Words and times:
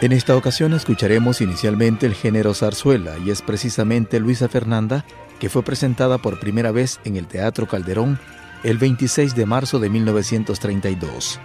En 0.00 0.12
esta 0.12 0.36
ocasión 0.36 0.74
escucharemos 0.74 1.40
inicialmente 1.40 2.06
el 2.06 2.14
género 2.14 2.54
zarzuela 2.54 3.18
y 3.18 3.30
es 3.30 3.42
precisamente 3.42 4.20
Luisa 4.20 4.48
Fernanda 4.48 5.04
que 5.40 5.48
fue 5.48 5.64
presentada 5.64 6.18
por 6.18 6.38
primera 6.38 6.70
vez 6.70 7.00
en 7.04 7.16
el 7.16 7.26
Teatro 7.26 7.66
Calderón 7.66 8.20
el 8.62 8.78
26 8.78 9.34
de 9.34 9.44
marzo 9.44 9.80
de 9.80 9.90
1932. 9.90 11.40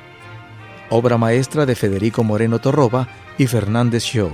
Obra 0.91 1.17
maestra 1.17 1.65
de 1.65 1.73
Federico 1.73 2.23
Moreno 2.23 2.59
Torroba 2.59 3.07
y 3.39 3.47
Fernández 3.47 4.03
Show, 4.03 4.31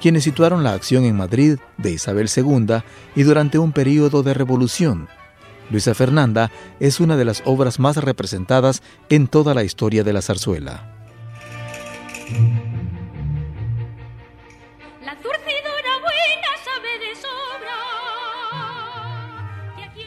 quienes 0.00 0.22
situaron 0.22 0.62
la 0.62 0.72
acción 0.72 1.04
en 1.04 1.16
Madrid 1.16 1.58
de 1.76 1.90
Isabel 1.90 2.30
II 2.34 2.82
y 3.16 3.22
durante 3.24 3.58
un 3.58 3.72
periodo 3.72 4.22
de 4.22 4.34
revolución. 4.34 5.08
Luisa 5.70 5.94
Fernanda 5.94 6.52
es 6.78 7.00
una 7.00 7.16
de 7.16 7.24
las 7.24 7.42
obras 7.46 7.80
más 7.80 7.96
representadas 7.96 8.80
en 9.08 9.26
toda 9.26 9.54
la 9.54 9.64
historia 9.64 10.04
de 10.04 10.12
la 10.12 10.22
zarzuela. 10.22 10.90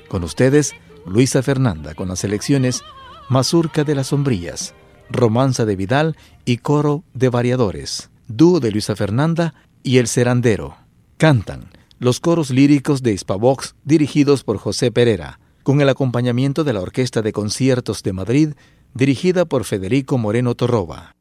Con 0.08 0.24
ustedes, 0.24 0.76
Luisa 1.06 1.42
Fernanda 1.42 1.94
con 1.94 2.10
las 2.10 2.20
selecciones 2.20 2.84
Mazurca 3.30 3.84
de 3.84 3.96
las 3.96 4.08
Sombrillas, 4.08 4.74
Romanza 5.10 5.66
de 5.66 5.76
Vidal 5.76 6.16
y 6.46 6.58
Coro 6.58 7.04
de 7.14 7.30
Variadores, 7.30 8.10
Dúo 8.28 8.60
de 8.60 8.72
Luisa 8.72 8.96
Fernanda 8.96 9.54
y 9.84 9.98
El 9.98 10.08
Serandero. 10.08 10.78
Cantan 11.18 11.70
los 12.00 12.20
coros 12.20 12.52
líricos 12.52 13.02
de 13.02 13.14
Hispavox 13.14 13.76
dirigidos 13.84 14.44
por 14.44 14.58
José 14.58 14.92
Pereira, 14.92 15.40
con 15.64 15.82
el 15.82 15.90
acompañamiento 15.90 16.64
de 16.64 16.74
la 16.74 16.82
Orquesta 16.82 17.22
de 17.22 17.34
Conciertos 17.34 18.04
de 18.04 18.14
Madrid 18.14 18.50
dirigida 18.94 19.46
por 19.46 19.64
Federico 19.64 20.18
Moreno 20.18 20.56
Torroba. 20.56 21.16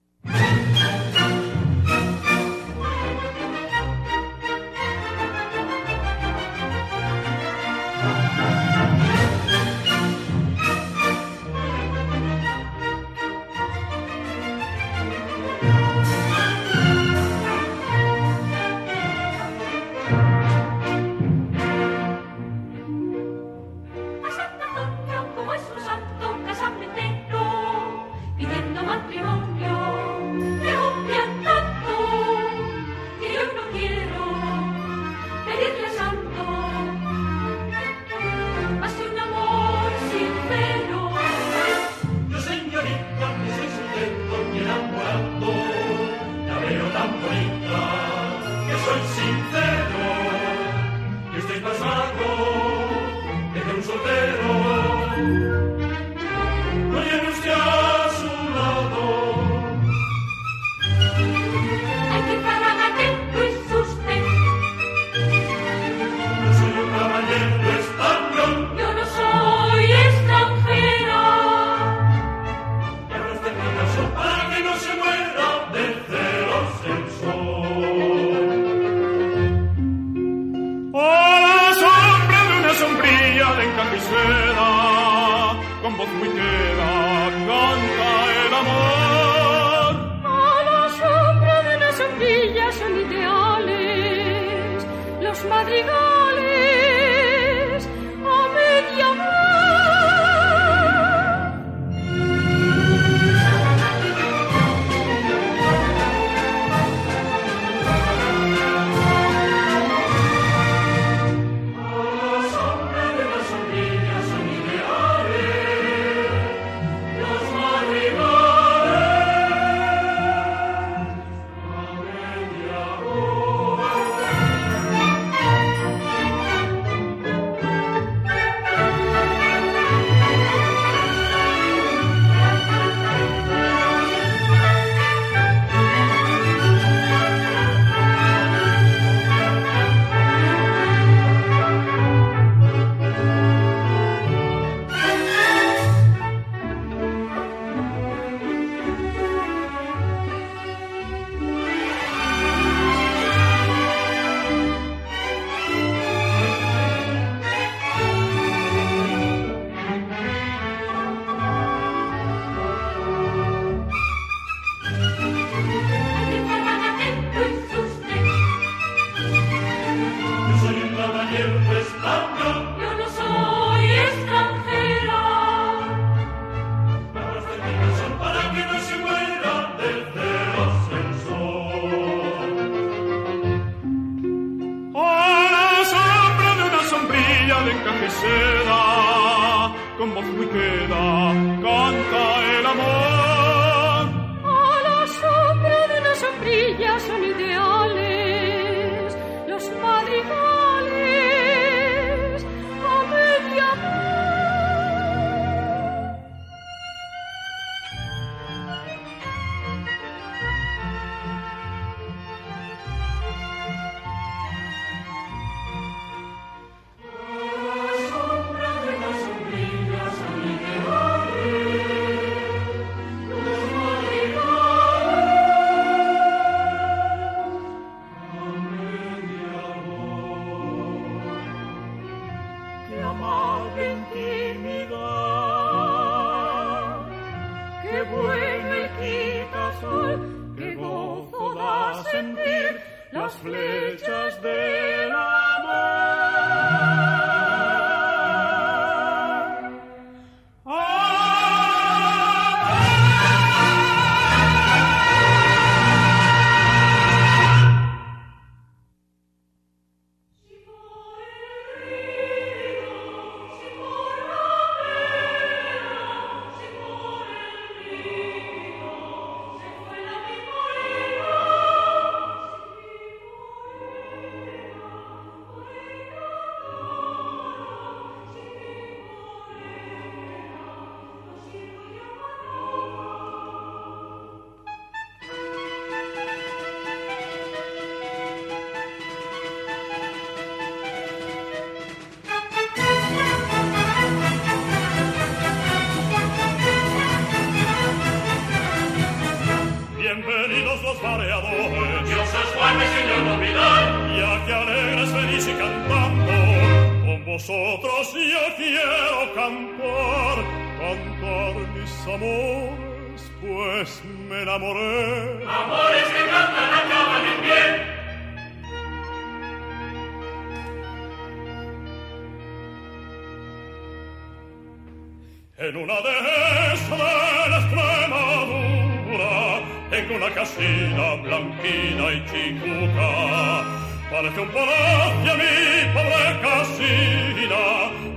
Parece 334.16 334.40
un 334.40 334.48
palacio 334.48 335.34
mi 335.34 335.92
pobre 335.92 336.40
casina, 336.40 337.64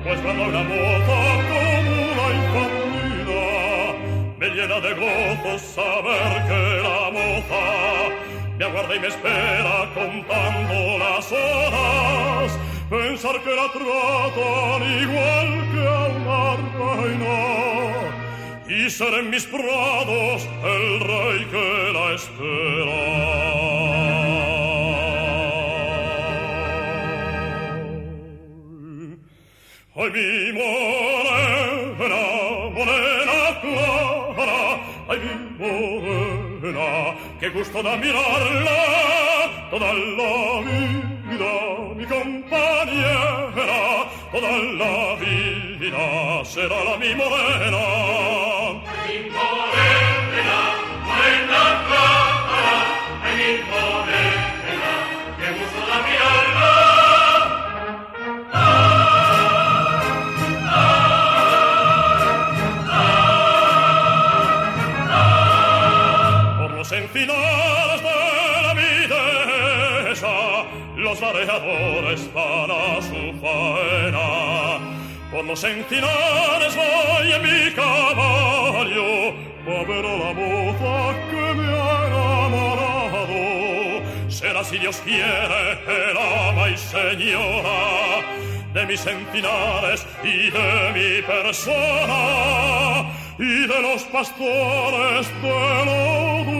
pues 0.02 0.18
cuando 0.22 0.44
una 0.44 0.64
moza 0.64 1.20
como 1.50 1.96
la 2.20 2.28
infamida, 2.40 3.48
me 4.38 4.48
llena 4.48 4.80
de 4.80 4.94
gozo 4.94 5.60
saber 5.60 6.32
que 6.48 6.62
la 6.88 7.12
moza 7.12 7.64
me 8.58 8.64
aguarda 8.64 8.96
y 8.96 9.00
me 9.02 9.08
espera 9.08 9.90
contando 9.94 10.98
las 11.00 11.30
horas, 11.34 12.58
pensar 12.90 13.44
que 13.44 13.54
la 13.60 13.68
tratan 13.74 14.82
igual 15.04 15.50
que 15.74 15.84
a 15.86 16.08
una 16.16 16.42
reina, 17.04 17.40
y 18.70 18.90
ser 18.90 19.14
en 19.16 19.30
mis 19.32 19.46
prados 19.46 20.48
el 20.64 21.00
rey 21.02 21.46
que 21.52 21.92
la 21.92 22.14
espera. 22.14 23.79
Ay, 30.02 30.10
mi 30.12 30.54
morena, 30.54 32.22
morena 32.72 33.60
clara, 33.60 34.80
ay, 35.10 35.20
mi 35.20 35.34
morena, 35.60 36.88
qué 37.38 37.50
gusto 37.50 37.84
da 37.84 37.98
mirarla 37.98 38.80
toda 39.70 39.92
la 39.92 40.62
vida, 40.62 41.54
mi 41.98 42.06
compañera, 42.06 43.52
toda 44.32 44.52
la 44.80 45.16
vida 45.20 46.46
será 46.46 46.82
la 46.86 46.96
mi 46.96 47.14
morena. 47.16 48.59
Los 71.40 71.48
mareadores 71.48 72.34
van 72.34 72.72
a 72.72 73.02
su 73.02 73.34
faena. 73.40 74.80
Por 75.32 75.46
los 75.46 75.64
encinares 75.64 76.76
voy 76.76 77.32
en 77.32 77.42
mi 77.42 77.72
caballo, 77.74 79.34
a 79.68 79.72
la 79.72 80.34
moza 80.34 81.16
que 81.30 81.54
me 81.54 81.68
ha 81.68 82.08
enamorado. 82.08 83.42
Será 84.30 84.64
si 84.64 84.78
Dios 84.80 85.02
quiere 85.04 85.80
el 85.88 86.18
ama 86.18 86.70
y 86.70 86.78
señora 86.78 88.24
de 88.74 88.86
mis 88.86 89.06
encinares 89.06 90.06
y 90.24 90.50
de 90.52 90.92
mi 90.94 91.22
persona 91.24 93.12
y 93.38 93.68
de 93.68 93.82
los 93.82 94.04
pastores 94.04 95.28
de 95.42 95.86
lo 95.86 96.59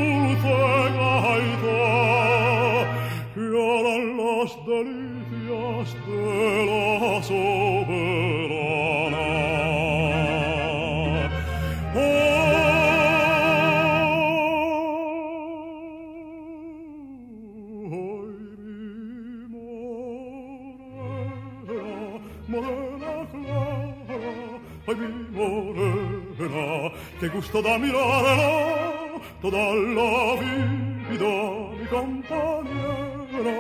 gusto 27.40 27.62
da 27.62 27.78
mirarla. 27.78 29.20
Toda 29.42 29.74
la 29.96 30.36
vida, 30.42 31.34
mi 31.80 31.86
compañera, 31.88 33.58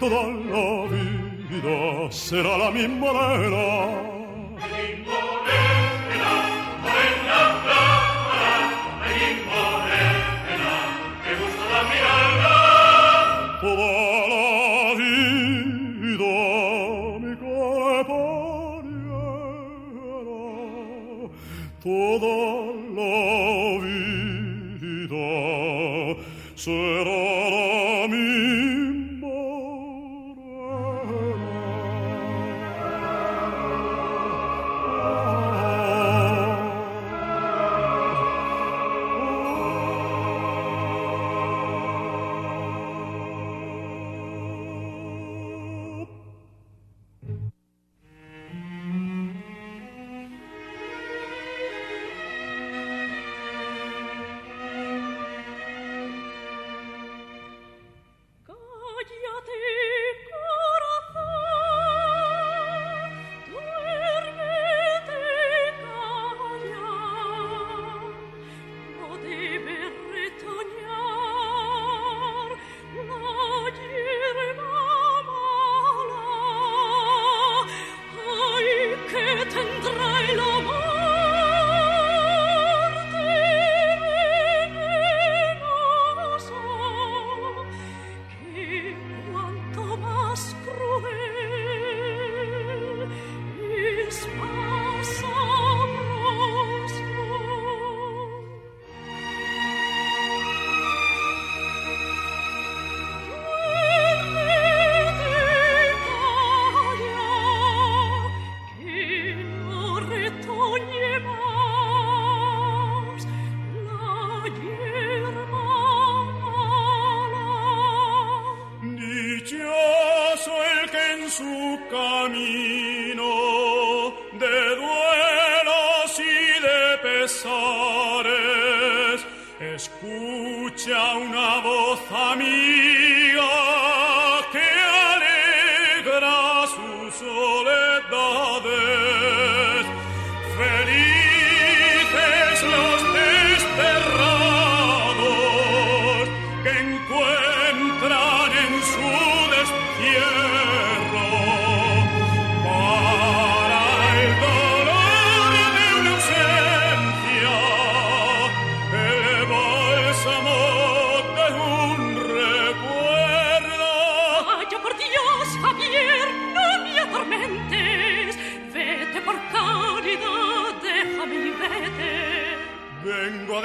toda 0.00 0.22
la 0.50 0.86
vida 0.90 1.27
será 2.10 2.58
la 2.58 2.70
mi 2.70 2.86
morena. 2.88 4.17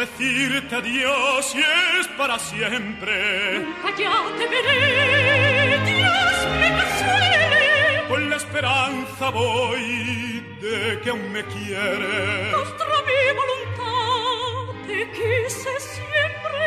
Decirte 0.06 0.76
adiós 0.76 1.56
y 1.56 1.60
es 2.00 2.08
para 2.18 2.38
siempre. 2.38 3.60
Nunca 3.60 3.90
ya 3.98 4.16
te 4.38 4.46
veré, 4.54 5.80
Dios 5.92 6.36
me 6.60 6.70
consuele. 6.80 8.08
Con 8.10 8.30
la 8.30 8.36
esperanza 8.36 9.30
voy 9.30 10.44
de 10.62 11.00
que 11.02 11.10
aún 11.10 11.32
me 11.32 11.44
quieres. 11.46 12.54
Contra 12.54 12.96
mi 13.08 13.22
voluntad 13.42 14.88
te 14.88 15.00
quise 15.18 15.74
siempre. 15.94 16.66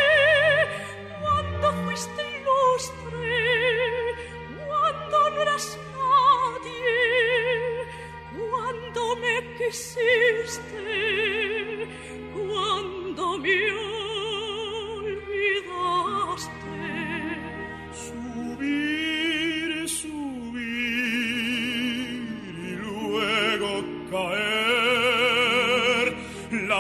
Cuando 1.21 1.73
fuiste 1.85 2.23
ilustre, 2.37 3.29
cuando 4.67 5.31
no 5.31 5.43
eras 5.43 5.79
nadie, 6.01 6.95
cuando 8.39 9.17
me 9.17 9.35
quisiste, 9.59 11.26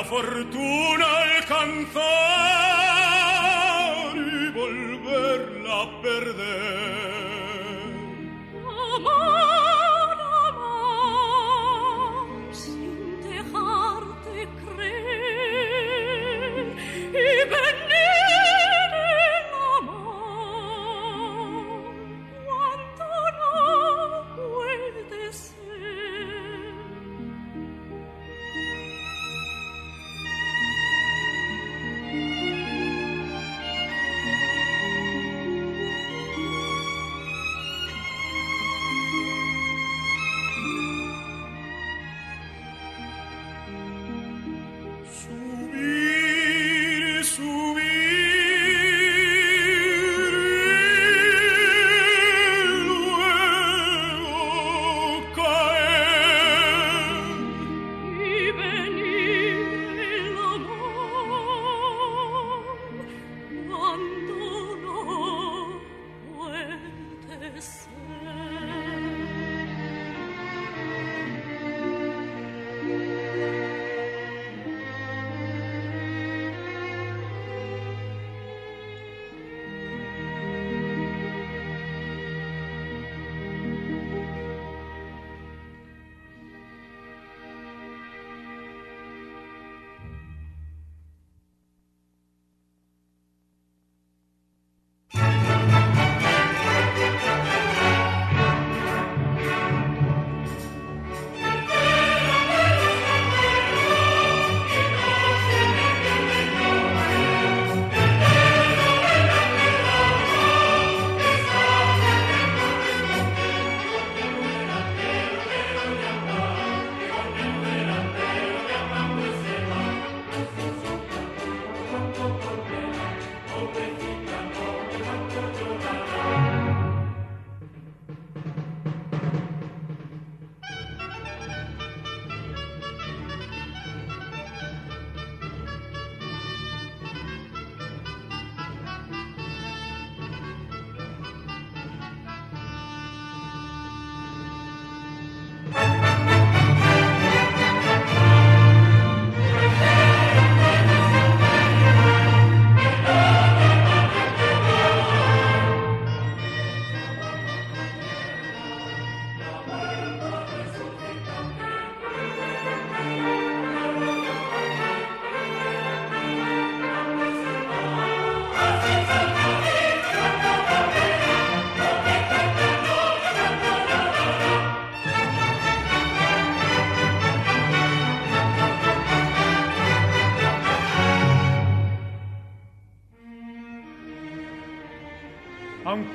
fortuna 0.08 1.06
alcanzar 1.34 2.35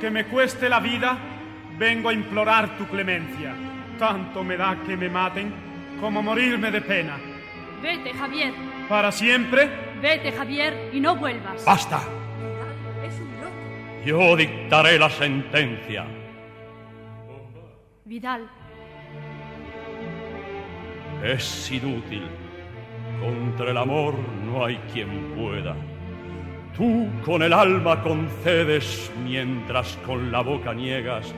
Aunque 0.01 0.23
me 0.23 0.25
cueste 0.25 0.67
la 0.67 0.79
vida, 0.79 1.15
vengo 1.77 2.09
a 2.09 2.13
implorar 2.13 2.75
tu 2.75 2.87
clemencia. 2.87 3.53
Tanto 3.99 4.43
me 4.43 4.57
da 4.57 4.75
que 4.83 4.97
me 4.97 5.07
maten 5.07 5.53
como 5.99 6.23
morirme 6.23 6.71
de 6.71 6.81
pena. 6.81 7.19
Vete, 7.83 8.11
Javier. 8.11 8.51
¿Para 8.89 9.11
siempre? 9.11 9.69
Vete, 10.01 10.31
Javier, 10.31 10.89
y 10.91 10.99
no 10.99 11.15
vuelvas. 11.17 11.63
¡Basta! 11.63 12.01
Es 13.05 13.13
un 13.19 13.27
loco. 13.41 14.03
Yo 14.03 14.35
dictaré 14.35 14.97
la 14.97 15.11
sentencia. 15.11 16.07
Vidal. 18.03 18.49
Es 21.23 21.71
inútil. 21.71 22.23
Contra 23.19 23.69
el 23.69 23.77
amor 23.77 24.15
no 24.47 24.65
hay 24.65 24.77
quien 24.91 25.35
pueda. 25.35 25.75
Tú 26.75 27.09
con 27.25 27.41
el 27.41 27.51
alma 27.51 28.01
concedes 28.01 29.11
mientras 29.25 29.97
con 30.05 30.31
la 30.31 30.41
boca 30.41 30.73
niegas, 30.73 31.33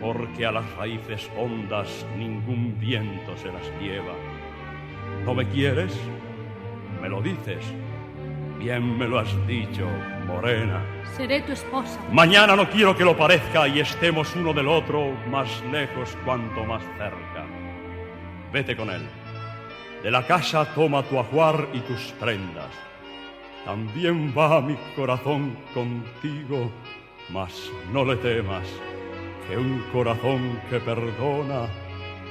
porque 0.00 0.46
a 0.46 0.52
las 0.52 0.74
raíces 0.76 1.30
hondas 1.36 2.06
ningún 2.16 2.78
viento 2.80 3.36
se 3.36 3.52
las 3.52 3.70
lleva. 3.80 4.14
¿No 5.24 5.34
me 5.34 5.46
quieres? 5.48 5.94
Me 7.02 7.08
lo 7.08 7.20
dices. 7.20 7.62
Bien 8.58 8.98
me 8.98 9.06
lo 9.06 9.18
has 9.18 9.46
dicho, 9.46 9.86
morena. 10.26 10.82
Seré 11.16 11.42
tu 11.42 11.52
esposa. 11.52 11.98
Mañana 12.12 12.56
no 12.56 12.68
quiero 12.68 12.96
que 12.96 13.04
lo 13.04 13.16
parezca 13.16 13.68
y 13.68 13.80
estemos 13.80 14.34
uno 14.34 14.52
del 14.52 14.68
otro 14.68 15.12
más 15.30 15.62
lejos 15.70 16.16
cuanto 16.24 16.64
más 16.64 16.82
cerca. 16.96 17.44
Vete 18.52 18.76
con 18.76 18.90
él. 18.90 19.02
De 20.02 20.10
la 20.10 20.26
casa 20.26 20.64
toma 20.74 21.02
tu 21.02 21.18
ajuar 21.18 21.68
y 21.74 21.80
tus 21.80 22.12
prendas. 22.18 22.89
También 23.64 24.32
va 24.36 24.60
mi 24.60 24.76
corazón 24.96 25.56
contigo, 25.74 26.70
mas 27.30 27.70
no 27.92 28.04
le 28.04 28.16
temas, 28.16 28.66
que 29.46 29.56
un 29.56 29.82
corazón 29.92 30.58
que 30.70 30.80
perdona 30.80 31.68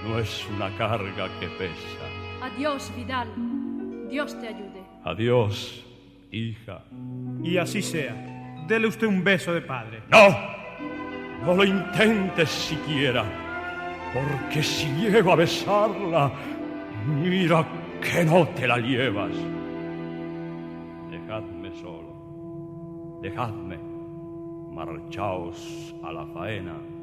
no 0.07 0.19
es 0.19 0.47
una 0.55 0.69
carga 0.77 1.29
que 1.39 1.47
pesa. 1.47 2.05
Adiós, 2.41 2.91
Vidal. 2.95 3.27
Dios 4.09 4.39
te 4.39 4.47
ayude. 4.47 4.83
Adiós, 5.03 5.85
hija. 6.31 6.81
Y 7.43 7.57
así 7.57 7.81
sea. 7.81 8.15
Dele 8.67 8.87
usted 8.87 9.07
un 9.07 9.23
beso 9.23 9.53
de 9.53 9.61
padre. 9.61 10.01
No, 10.09 11.45
no 11.45 11.55
lo 11.55 11.63
intentes 11.63 12.49
siquiera, 12.49 13.23
porque 14.13 14.63
si 14.63 14.87
llego 14.93 15.33
a 15.33 15.35
besarla, 15.35 16.31
mira 17.05 17.65
que 18.01 18.25
no 18.25 18.47
te 18.49 18.67
la 18.67 18.77
llevas. 18.77 19.31
Solo, 21.75 23.19
dejadme, 23.21 23.77
marchaos 24.71 25.95
a 26.01 26.11
la 26.11 26.25
faena. 26.25 26.98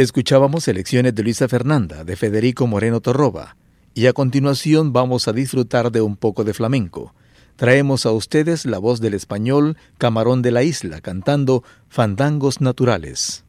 Escuchábamos 0.00 0.64
selecciones 0.64 1.14
de 1.14 1.22
Luisa 1.22 1.46
Fernanda, 1.46 2.04
de 2.04 2.16
Federico 2.16 2.66
Moreno 2.66 3.00
Torroba, 3.00 3.56
y 3.94 4.06
a 4.06 4.12
continuación 4.12 4.92
vamos 4.92 5.28
a 5.28 5.32
disfrutar 5.32 5.90
de 5.90 6.00
un 6.00 6.16
poco 6.16 6.44
de 6.44 6.54
flamenco. 6.54 7.14
Traemos 7.56 8.06
a 8.06 8.12
ustedes 8.12 8.64
la 8.64 8.78
voz 8.78 9.00
del 9.00 9.14
español 9.14 9.76
Camarón 9.98 10.42
de 10.42 10.50
la 10.50 10.62
Isla 10.62 11.00
cantando 11.00 11.62
Fandangos 11.88 12.60
Naturales. 12.60 13.44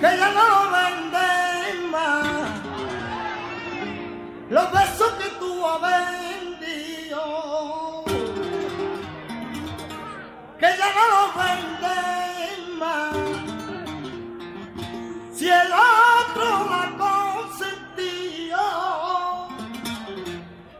que 0.00 0.16
ya 0.18 0.30
no 0.30 0.44
lo 0.48 0.70
venden 0.70 1.90
más. 1.90 2.50
Los 4.50 4.70
besos 4.70 5.10
que 5.18 5.28
tú 5.40 5.66
has 5.66 5.80
vendido, 5.80 7.22
que 10.58 10.66
ya 10.66 10.88
no 10.96 11.04
los 11.14 11.30
venden 11.44 12.78
más. 12.78 13.16
Si 15.34 15.48
el 15.48 15.72
otro 15.72 16.46
la 16.70 16.84
consentió, 17.06 18.58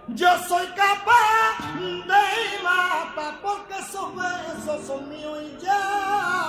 yo 0.08 0.28
soy 0.48 0.66
capaz 0.68 1.58
de 1.80 2.24
matar 2.62 3.34
porque 3.42 3.74
esos 3.78 4.14
besos 4.14 4.86
son 4.86 5.08
míos 5.08 5.38
y 5.42 5.64
ya. 5.64 6.45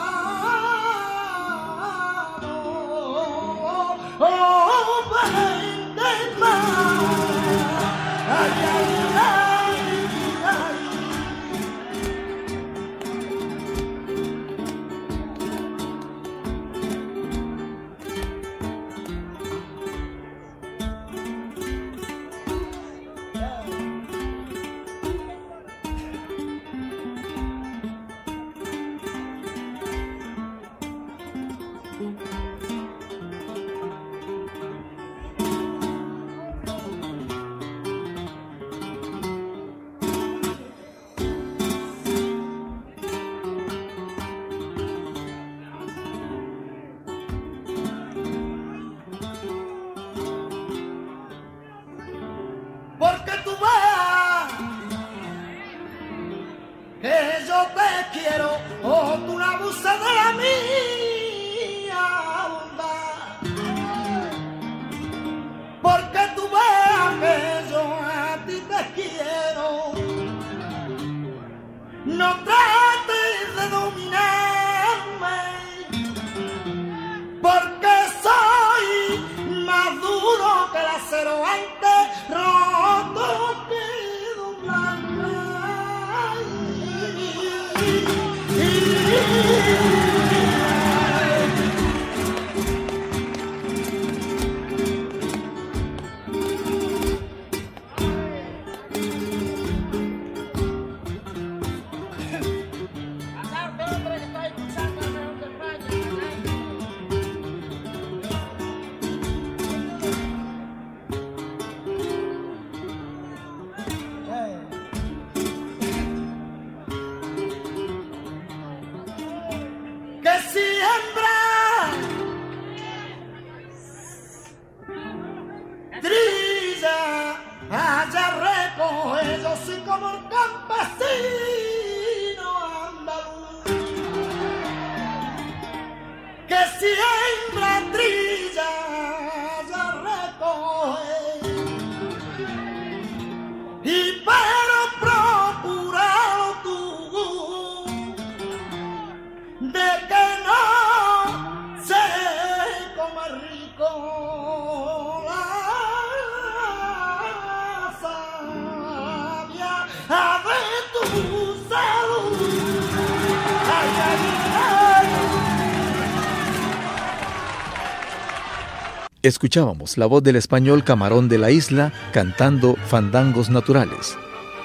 Escuchábamos 169.28 169.98
la 169.98 170.06
voz 170.06 170.24
del 170.24 170.38
español 170.38 170.86
Camarón 170.86 171.28
de 171.28 171.38
la 171.38 171.52
Isla 171.52 171.92
cantando 172.14 172.76
Fandangos 172.76 173.50
Naturales. 173.50 174.16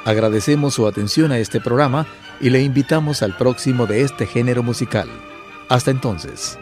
Agradecemos 0.04 0.74
su 0.74 0.86
atención 0.86 1.32
a 1.32 1.38
este 1.38 1.60
programa 1.60 2.06
y 2.40 2.50
le 2.50 2.62
invitamos 2.62 3.22
al 3.22 3.36
próximo 3.36 3.86
de 3.86 4.02
este 4.02 4.26
género 4.26 4.62
musical. 4.62 5.08
Hasta 5.68 5.90
entonces. 5.90 6.58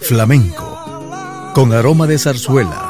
Flamenco 0.00 0.70
con 1.54 1.72
aroma 1.72 2.06
de 2.06 2.18
zarzuela. 2.18 2.89